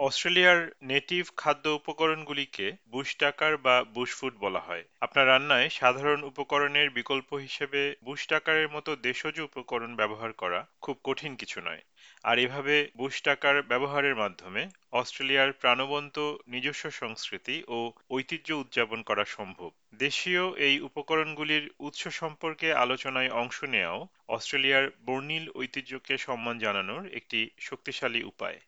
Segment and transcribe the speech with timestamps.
[0.00, 7.30] অস্ট্রেলিয়ার নেটিভ খাদ্য উপকরণগুলিকে বুশ টাকার বা বুশফুড বলা হয়। আপনার রান্নায় সাধারণ উপকরণের বিকল্প
[7.36, 11.82] হিসেবে বুশ টাকারের মতো দেশজ উপকরণ ব্যবহার করা খুব কঠিন কিছু নয়।
[12.24, 14.62] আর এভাবে বুশ টাকার ব্যবহারের মাধ্যমে
[14.92, 17.78] অস্ট্রেলিয়ার প্রাণবন্ত নিজস্ব সংস্কৃতি ও
[18.10, 26.14] ঐতিহ্য উদযাপন করা সম্ভব। দেশীয় এই উপকরণগুলির উৎস সম্পর্কে আলোচনায় অংশ নেওয়াও অস্ট্রেলিয়ার বর্ণিল ঐতিহ্যকে
[26.18, 28.58] সম্মান জানানোর একটি শক্তিশালী উপায়।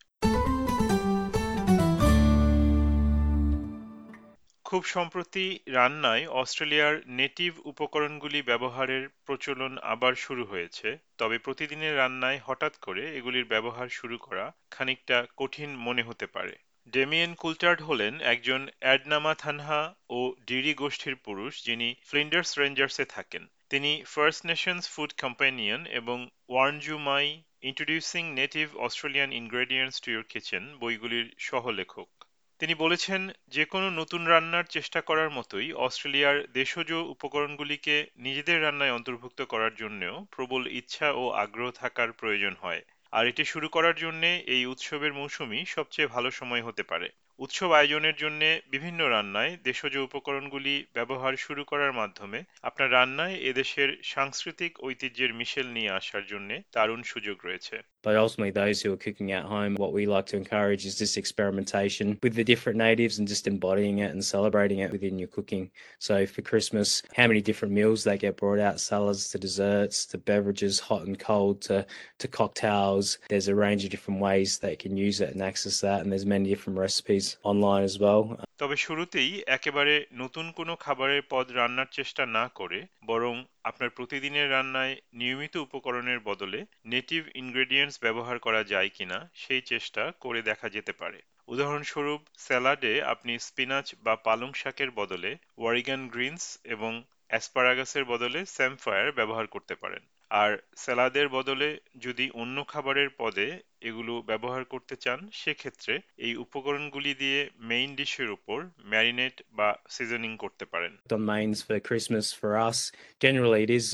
[4.73, 12.77] খুব সম্প্রতি রান্নায় অস্ট্রেলিয়ার নেটিভ উপকরণগুলি ব্যবহারের প্রচলন আবার শুরু হয়েছে, তবে প্রতিদিনের রান্নায় হঠাৎ
[12.77, 16.57] করে এগুলির ব্যবহার শুরু করা খানিকটা কঠিন মনে হতে পারে।
[16.93, 24.02] ডেমিয়েন কুলটার্ড হলেন একজন অ্যাডনামা থানহা ও ডিরি গোষ্ঠীর পুরুষ যিনি ফ্লিন্ডার্স রেঞ্জার্সে থাকেন। তিনি
[24.07, 31.27] ফার্স্ট নেশনস ফুড কম্পানিয়ন এবং Warndu Mai introducing native Australian ingredients to your kitchen বইগুলির
[31.39, 32.21] সহলেখক
[32.63, 39.43] তিনি বলেছেন যে কোনো নতুন রান্নার চেষ্টা করার মতোই অস্ট্রেলিয়ার দেশজ উপকরণগুলিকে নিজেদের রান্নায় অন্তর্ভুক্ত
[39.43, 44.66] করার জন্যও প্রবল ইচ্ছা ও আগ্রহ থাকার প্রয়োজন হয়। আর এটি শুরু করার জন্য এই
[44.66, 51.37] উৎসবের মৌসুমই সবচেয়ে ভালো সময় হতে পারে। উৎসব আয়োজনের জন্য বিভিন্ন রান্নায় দেশজ উপকরণগুলি ব্যবহার
[51.37, 57.77] শুরু করার মাধ্যমে আপনার রান্নায় এদেশের সাংস্কৃতিক ঐতিহ্যের মিশেল নিয়ে আসার জন্য দারুণ সুযোগ রয়েছে।
[58.04, 61.18] But ultimately, those who are cooking at home, what we like to encourage is this
[61.18, 65.69] experimentation with the different natives and just embodying it and celebrating it within your cooking.
[66.00, 70.18] So for Christmas, how many different meals they get brought out salads to desserts to
[70.18, 71.85] beverages, hot and cold to,
[72.19, 73.18] to cocktails.
[73.30, 76.02] There's a range of different ways they can use it and access that.
[76.02, 78.38] And there's many different recipes online as well.
[78.62, 84.97] তবে শুরুতেই একেবারে নতুন কোনো খাবারের পদ রান্নার চেষ্টা না করে বরং আপনার প্রতিদিনের রান্নায়
[85.12, 91.23] নিয়মিত উপকরণের বদলে নেটিভ ইনগ্রেডিয়েন্টস ব্যবহার করা যায় কিনা সেই চেষ্টা করে দেখা যেতে পারে।
[91.49, 99.47] উদাহরণস্বরূপ, স্যালাডে আপনি স্পিনাচ বা পালং শাকের বদলে ওয়ারিগান গ্রিনস এবং অ্যাসপারাগাসের বদলে স্যামফায়ার ব্যবহার
[99.47, 101.69] করতে পারেন। আর স্যালাদের বদলে
[101.99, 105.94] যদি অন্য খাবারের পদে এগুলো ব্যবহার করতে চান সেক্ষেত্রে
[106.25, 107.40] এই উপকরণগুলি দিয়ে
[107.72, 108.59] মেইন ডিশের উপর
[108.92, 112.80] ম্যারিনেট বা সিজনিং করতে পারেন On mains for Christmas for us,
[113.25, 113.88] generally it is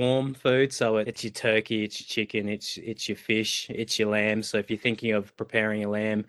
[0.00, 0.68] warm food.
[0.80, 3.52] So it's your turkey, it's your chicken, it's it's your fish,
[3.82, 4.40] it's your lamb.
[4.48, 6.20] So if you're thinking of preparing a lamb,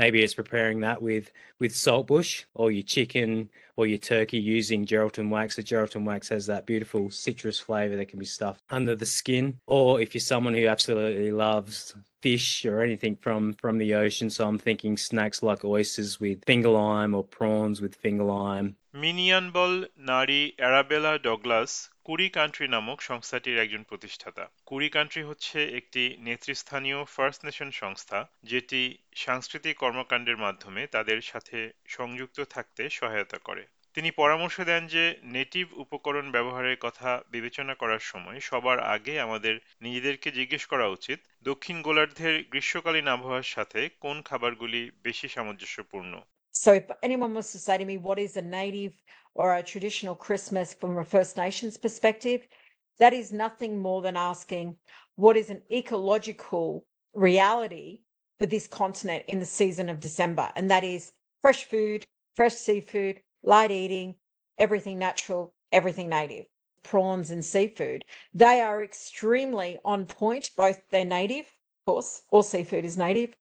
[0.00, 1.26] maybe it's preparing that with
[1.60, 3.30] with saltbush or your chicken
[3.76, 5.48] or your turkey using Geraldton wax.
[5.56, 9.58] So Geraldton wax has that beautiful citrus flavor that can be stuffed under the skin.
[9.66, 14.40] Or if you're someone who absolutely loves fish or anything from from the ocean, so
[14.48, 18.68] I'm thinking snacks like oysters with finger lime or prawns with finger lime.
[19.04, 19.72] মিনিয়ান বল
[20.10, 21.70] নারী অ্যারাবেলা Douglas
[22.06, 28.82] কুরি country নামক সংস্থাটির একজন প্রতিষ্ঠাতা কুরি country হচ্ছে একটি নেতৃস্থানীয় first nation সংস্থা যেটি
[29.16, 33.64] সাংস্কৃতিক কর্মকাণ্ডের মাধ্যমে তাদের সাথে সংযুক্ত থাকতে সহায়তা করে
[33.94, 35.04] তিনি পরামর্শ দেন যে
[35.36, 39.54] নেটিভ উপকরণ ব্যবহারের কথা বিবেচনা করার সময় সবার আগে আমাদের
[39.84, 46.12] নিজেদেরকে জিজ্ঞেস করা উচিত দক্ষিণ গোলার্ধের গ্রীষ্মকালীন আবহাওয়ার সাথে কোন খাবারগুলি বেশি সামঞ্জস্যপূর্ণ
[46.54, 48.94] So if anyone wants to say to me, what is a native
[49.40, 52.40] or a traditional Christmas from a First Nations perspective?
[53.00, 54.66] That is nothing more than asking,
[55.16, 56.66] what is an ecological
[57.14, 57.88] reality
[58.38, 60.46] for this continent in the season of December?
[60.56, 61.12] And that is
[61.44, 62.00] fresh food,
[62.36, 64.15] fresh seafood, light eating,
[64.57, 66.45] everything natural, everything native.
[66.83, 68.03] Prawns and seafood,
[68.33, 71.45] they are extremely on point, both they're native,
[71.79, 73.35] of course, all seafood is native,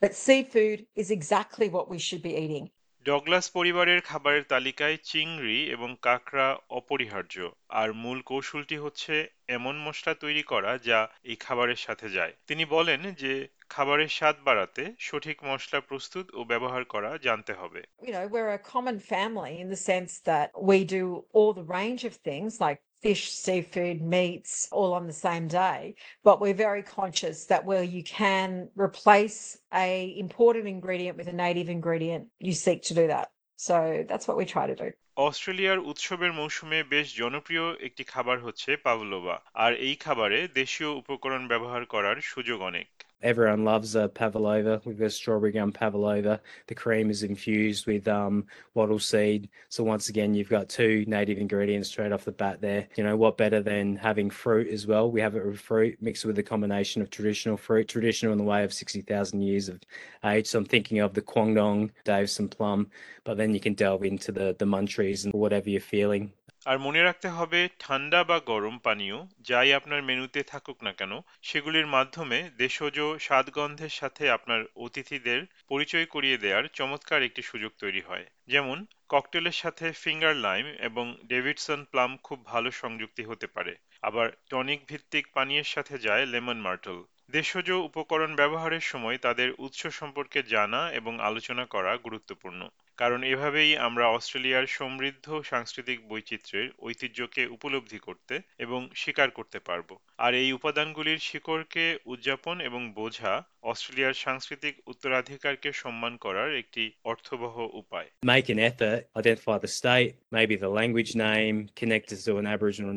[0.00, 2.70] but seafood is exactly what we should be eating.
[3.06, 7.36] Douglas পরিবারের খাবারের তালিকায় চিংড়ি এবং কাঁকড়া অপরিহার্য
[7.80, 9.14] আর মূল কৌশলটি হচ্ছে
[9.48, 13.32] এমন মশলা তৈরি করা যা এই খাবারের সাথে যায় তিনি বলেন যে
[13.74, 18.64] খাবারের স্বাদ বাড়াতে সঠিক মশলা প্রস্তুত ও ব্যবহার করা জানতে হবে You know, we're a
[18.74, 21.04] common family in the sense that we do
[21.36, 25.80] all the range of things like fish, seafood, meats, all on the same day.
[26.24, 28.48] But we're very conscious that where you can
[28.88, 33.26] replace a imported ingredient with a native ingredient, you seek to do that.
[33.58, 33.76] So
[34.08, 34.88] that's what we try to do.
[35.26, 41.82] অস্ট্রেলিয়ার উৎসবের মৌসুমে বেশ জনপ্রিয় একটি খাবার হচ্ছে Pavlova আর এই খাবারে দেশীয় উপকরণ ব্যবহার
[41.94, 42.88] করার সুযোগ অনেক
[43.22, 44.80] Everyone loves a pavlova.
[44.84, 46.40] We've got strawberry gum pavlova.
[46.66, 49.48] The cream is infused with um, wattle seed.
[49.68, 52.88] So once again, you've got two native ingredients straight off the bat there.
[52.96, 55.10] You know what better than having fruit as well?
[55.10, 58.44] We have it with fruit mixed with a combination of traditional fruit, traditional in the
[58.44, 59.80] way of sixty thousand years of
[60.24, 60.46] age.
[60.48, 62.90] So I'm thinking of the Kwangdong, Davison plum,
[63.24, 66.32] but then you can delve into the the munchies and whatever you're feeling.
[66.66, 71.86] আর মনে রাখতে হবে, ঠান্ডা বা গরম পানীয়, যাই আপনার মেনুতে থাকুক না কেন, সেগুলির
[71.86, 78.86] মাধ্যমে দেশজ স্বাদগন্ধের সাথে আপনার অতিথিদের পরিচয় করিয়ে দেওয়ার চমৎকার একটি সুযোগ তৈরি হয়। যেমন,
[79.08, 85.26] ককটেলের সাথে ফিঙ্গার লাইম এবং ডেভিডসন প্লাম খুব ভালো সংযুক্তি হতে পারে। আবার টনিক ভিত্তিক
[85.34, 91.64] পানীয়ের সাথে যায় লেমন মার্টল। দেশজ উপকরণ ব্যবহারের সময় তাদের উৎস সম্পর্কে জানা এবং আলোচনা
[91.64, 99.58] করা গুরুত্বপূর্ণ। কারণ এভাবেই আমরা অস্ট্রেলিয়ার সমৃদ্ধ সাংস্কৃতিক বৈচিত্র্যের ঐতিহ্যকে উপলব্ধি করতে এবং স্বীকার করতে
[99.58, 107.68] পারব। আর এই উপাদানগুলির শিকড়কে উদযাপন এবং বোঝা অস্ট্রেলিয়ার সাংস্কৃতিক উত্তরাধিকারকে সম্মান করার একটি অর্থবহ
[107.72, 112.46] উপায়। Make an effort, identify the state, maybe the language name, connect us to an
[112.56, 112.94] Aboriginal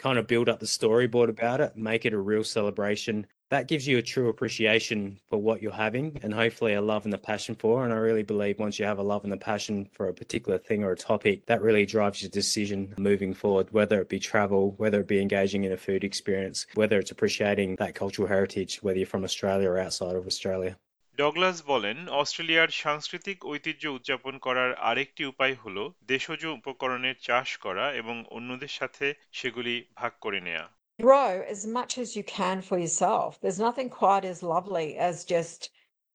[0.00, 3.26] kind of build up the storyboard about it, make it a real celebration.
[3.50, 7.12] that gives you a true appreciation for what you're having and hopefully a love and
[7.12, 7.84] a passion for.
[7.84, 10.56] And I really believe once you have a love and a passion for a particular
[10.56, 14.74] thing or a topic, that really drives your decision moving forward, whether it be travel,
[14.78, 18.98] whether it be engaging in a food experience, whether it's appreciating that cultural heritage, whether
[18.98, 20.76] you're from Australia or outside of Australia.
[21.17, 25.77] Douglas বলেন অস্ট্রেলিয়ার সাংস্কৃতিক ঐতিহ্য উদযাপন করার আরেকটি উপায় হল
[26.11, 29.05] দেশজ উপকরণের চাষ করা এবং অন্যদের সাথে
[29.39, 30.65] সেগুলি ভাগ করে নেয়া
[30.99, 33.29] grow as much as you can for yourself.
[33.41, 35.61] There's nothing quite as lovely as just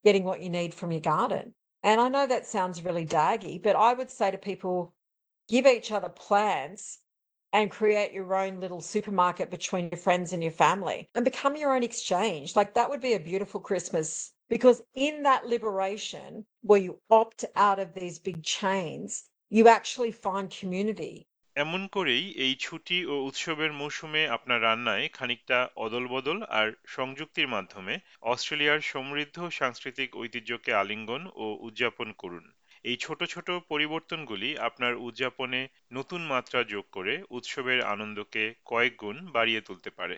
[0.04, 1.44] getting what you need from your garden.
[1.82, 4.76] And I know that sounds really daggy, but I would say to people
[5.48, 6.82] give each other plants
[7.52, 11.74] and create your own little supermarket between your friends and your family and become your
[11.76, 12.46] own exchange.
[12.60, 14.08] Like that would be a beautiful Christmas
[14.49, 20.49] because in that liberation where you opt out of these big chains, you actually find
[20.51, 21.15] community.
[21.55, 28.81] এমন করেই এই ছুটি ও উৎসবের মৌসুমে আপনার রান্নায় খানিকটা অদলবদল আর সংযুক্তির মাধ্যমে অস্ট্রেলিয়ার
[28.81, 32.45] সমৃদ্ধ সাংস্কৃতিক ঐতিহ্যকে আলিঙ্গন ও উদযাপন করুন।
[32.83, 35.61] এই ছোট ছোট পরিবর্তনগুলি আপনার উদযাপনে
[35.93, 40.17] নতুন মাত্রা যোগ করে উৎসবের আনন্দকে কয়েক গুণ বাড়িয়ে তুলতে পারে।